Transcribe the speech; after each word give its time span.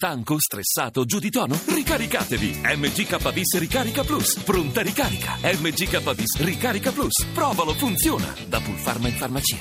Stanco, 0.00 0.36
stressato, 0.38 1.04
giù 1.04 1.18
di 1.18 1.28
tono? 1.28 1.58
Ricaricatevi! 1.66 2.60
MGKBIS 2.62 3.58
Ricarica 3.58 4.04
Plus. 4.04 4.38
Pronta 4.44 4.80
ricarica. 4.80 5.32
MGKBIS 5.42 6.38
Ricarica 6.38 6.92
Plus. 6.92 7.26
Provalo, 7.34 7.72
funziona. 7.74 8.32
Da 8.46 8.60
Pulpharma 8.60 9.08
in 9.08 9.14
farmacia. 9.14 9.56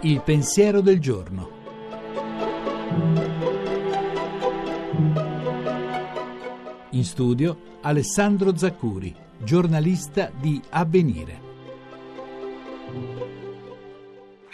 Il 0.00 0.20
pensiero 0.22 0.80
del 0.80 0.98
giorno. 0.98 1.50
In 6.90 7.04
studio 7.04 7.78
Alessandro 7.82 8.56
Zaccuri, 8.56 9.14
giornalista 9.38 10.32
di 10.36 10.60
Avvenire. 10.70 11.42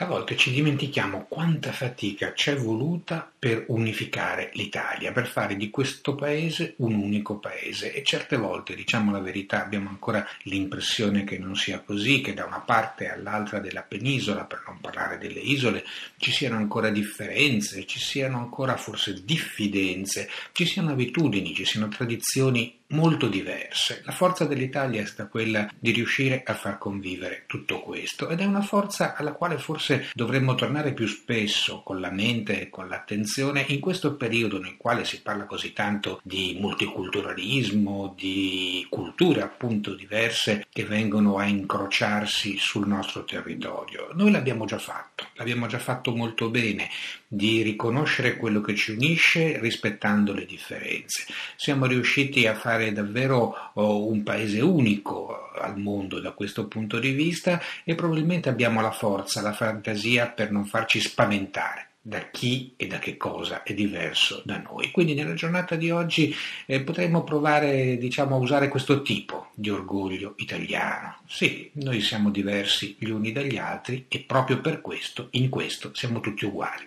A 0.01 0.05
volte 0.05 0.37
ci 0.37 0.53
dimentichiamo 0.53 1.27
quanta 1.29 1.73
fatica 1.73 2.30
c'è 2.33 2.55
voluta 2.55 3.29
per 3.37 3.65
unificare 3.66 4.51
l'Italia, 4.55 5.11
per 5.11 5.27
fare 5.27 5.57
di 5.57 5.71
questo 5.71 6.15
paese 6.15 6.74
un 6.77 6.95
unico 6.95 7.38
paese. 7.38 7.93
E 7.93 8.05
certe 8.05 8.37
volte, 8.37 8.77
diciamo 8.77 9.11
la 9.11 9.19
verità, 9.19 9.61
abbiamo 9.61 9.88
ancora 9.88 10.24
l'impressione 10.43 11.24
che 11.24 11.37
non 11.38 11.57
sia 11.57 11.80
così, 11.80 12.21
che 12.21 12.33
da 12.33 12.45
una 12.45 12.61
parte 12.61 13.11
all'altra 13.11 13.59
della 13.59 13.83
penisola, 13.83 14.45
per 14.45 14.62
non 14.69 14.79
parlare 14.80 15.19
delle 15.19 15.41
isole, 15.41 15.84
ci 16.19 16.30
siano 16.30 16.59
ancora 16.59 16.91
differenze, 16.91 17.85
ci 17.85 17.99
siano 17.99 18.38
ancora 18.38 18.77
forse 18.77 19.24
diffidenze, 19.24 20.30
ci 20.52 20.65
siano 20.65 20.93
abitudini, 20.93 21.57
ci 21.57 21.65
siano 21.65 21.88
tradizioni 21.88 22.79
molto 22.88 23.28
diverse. 23.28 24.02
La 24.05 24.12
forza 24.12 24.47
dell'Italia 24.47 25.02
è 25.02 25.05
stata 25.05 25.29
quella 25.29 25.69
di 25.79 25.91
riuscire 25.91 26.42
a 26.45 26.55
far 26.55 26.79
convivere 26.79 27.45
tutto 27.46 27.80
questo 27.80 28.29
ed 28.29 28.41
è 28.41 28.45
una 28.45 28.62
forza 28.62 29.15
alla 29.15 29.33
quale 29.33 29.59
forse 29.59 30.09
dovremmo 30.15 30.55
tornare 30.55 30.95
più 30.95 31.06
spesso 31.06 31.82
con 31.82 32.01
la 32.01 32.10
mente 32.10 32.60
e 32.60 32.70
con 32.70 32.88
l'attenzione 32.88 33.65
in 33.69 33.80
questo 33.80 34.15
periodo 34.15 34.59
nel 34.59 34.76
quale 34.76 35.04
si 35.04 35.21
parla 35.21 35.45
così 35.45 35.73
tanto 35.73 36.21
di 36.23 36.57
multiculturalismo, 36.59 38.15
di 38.16 38.87
culture 38.88 39.43
appunto 39.43 39.95
diverse 39.95 40.66
che 40.70 40.85
vengono 40.85 41.37
a 41.37 41.45
incrociarsi 41.45 42.57
sul 42.57 42.87
nostro 42.87 43.24
territorio. 43.24 44.09
Noi 44.15 44.30
l'abbiamo 44.30 44.65
già 44.65 44.79
fatto, 44.79 45.26
l'abbiamo 45.35 45.66
già 45.66 45.79
fatto 45.79 46.15
molto 46.15 46.48
bene 46.48 46.88
di 47.26 47.60
riconoscere 47.60 48.37
quello 48.37 48.63
che 48.63 48.74
ci 48.74 48.93
unisce 48.93 49.59
rispettando 49.60 50.32
le 50.32 50.46
differenze. 50.46 51.26
Siamo 51.57 51.85
riusciti 51.85 52.46
a 52.46 52.54
fare 52.54 52.77
fare 52.79 52.93
davvero 52.93 53.73
oh, 53.74 54.07
un 54.07 54.23
paese 54.23 54.60
unico 54.60 55.51
al 55.59 55.76
mondo 55.76 56.21
da 56.21 56.30
questo 56.30 56.68
punto 56.68 57.01
di 57.01 57.10
vista 57.10 57.60
e 57.85 57.96
probabilmente 57.96 58.48
abbiamo 58.48 58.80
la 58.80 58.93
forza, 58.93 59.43
la 59.43 59.52
fantasia 59.52 60.29
per 60.29 60.52
non 60.52 60.65
farci 60.65 61.01
spaventare 61.01 61.87
da 62.01 62.30
chi 62.30 62.73
e 62.76 62.87
da 62.87 62.98
che 62.98 63.16
cosa 63.16 63.65
è 63.65 63.74
diverso 63.74 64.41
da 64.44 64.59
noi. 64.59 64.91
Quindi 64.93 65.15
nella 65.15 65.34
giornata 65.34 65.75
di 65.75 65.91
oggi 65.91 66.34
eh, 66.65 66.81
potremmo 66.81 67.25
provare 67.25 67.98
diciamo, 67.98 68.37
a 68.37 68.38
usare 68.38 68.69
questo 68.69 69.03
tipo 69.03 69.48
di 69.54 69.69
orgoglio 69.69 70.34
italiano. 70.37 71.16
Sì, 71.26 71.70
noi 71.75 72.00
siamo 72.00 72.31
diversi 72.31 72.97
gli 72.98 73.10
uni 73.10 73.32
dagli 73.32 73.59
altri 73.59 74.06
e 74.09 74.20
proprio 74.20 74.60
per 74.60 74.81
questo, 74.81 75.28
in 75.32 75.50
questo, 75.50 75.91
siamo 75.92 76.20
tutti 76.20 76.47
uguali. 76.47 76.87